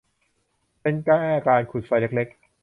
[0.81, 2.37] เป็นแค่การขุดไฟเล็ก ๆ